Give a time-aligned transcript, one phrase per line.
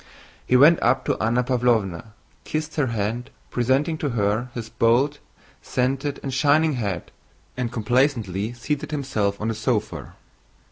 [0.47, 2.05] He went up to Anna Pávlovna,
[2.43, 5.19] kissed her hand, presenting to her his bald,
[5.61, 7.11] scented, and shining head,
[7.55, 10.13] and complacently seated himself on the sofa.